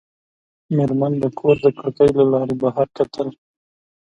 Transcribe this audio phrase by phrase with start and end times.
[0.75, 3.27] مېرمن د کور د کړکۍ له لارې بهر کتل.